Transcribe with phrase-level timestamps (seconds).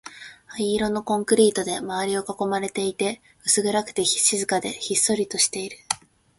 [0.47, 5.77] 灰色のコンクリートで周りを囲まれていて、薄暗くて、静かで、ひっそりとしている